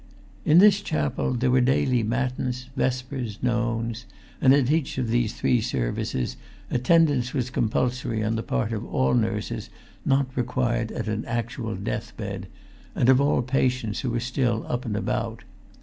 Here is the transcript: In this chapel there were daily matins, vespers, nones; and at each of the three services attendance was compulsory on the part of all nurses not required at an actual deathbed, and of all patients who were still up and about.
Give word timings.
In 0.45 0.57
this 0.57 0.81
chapel 0.81 1.33
there 1.35 1.51
were 1.51 1.61
daily 1.61 2.01
matins, 2.01 2.69
vespers, 2.75 3.37
nones; 3.43 4.05
and 4.41 4.51
at 4.51 4.71
each 4.71 4.97
of 4.97 5.09
the 5.09 5.27
three 5.27 5.61
services 5.61 6.37
attendance 6.71 7.35
was 7.35 7.51
compulsory 7.51 8.23
on 8.23 8.33
the 8.35 8.41
part 8.41 8.73
of 8.73 8.83
all 8.83 9.13
nurses 9.13 9.69
not 10.03 10.35
required 10.35 10.91
at 10.91 11.07
an 11.07 11.23
actual 11.25 11.75
deathbed, 11.75 12.47
and 12.95 13.09
of 13.09 13.21
all 13.21 13.43
patients 13.43 13.99
who 13.99 14.09
were 14.09 14.19
still 14.19 14.65
up 14.67 14.85
and 14.85 14.97
about. 14.97 15.43